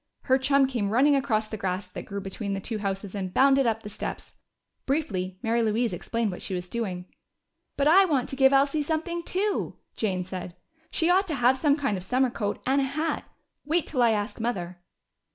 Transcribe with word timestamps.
Her 0.21 0.39
chum 0.39 0.65
came 0.65 0.89
running 0.89 1.15
across 1.15 1.47
the 1.47 1.57
grass 1.57 1.85
that 1.85 2.05
grew 2.05 2.21
between 2.21 2.55
the 2.55 2.59
two 2.59 2.79
houses 2.79 3.13
and 3.13 3.31
bounded 3.31 3.67
up 3.67 3.83
the 3.83 3.89
steps. 3.91 4.33
Briefly 4.87 5.37
Mary 5.43 5.61
Louise 5.61 5.93
explained 5.93 6.31
what 6.31 6.41
she 6.41 6.55
was 6.55 6.67
doing. 6.69 7.05
"But 7.77 7.87
I 7.87 8.05
want 8.05 8.27
to 8.29 8.35
give 8.35 8.51
Elsie 8.51 8.81
something 8.81 9.21
too," 9.21 9.75
Jane 9.95 10.23
said. 10.23 10.55
"She 10.89 11.11
ought 11.11 11.27
to 11.27 11.35
have 11.35 11.55
some 11.55 11.75
kind 11.77 11.97
of 11.97 12.03
summer 12.03 12.31
coat 12.31 12.59
and 12.65 12.81
a 12.81 12.83
hat. 12.83 13.25
Wait 13.63 13.85
till 13.85 14.01
I 14.01 14.09
ask 14.09 14.39
Mother." 14.39 14.79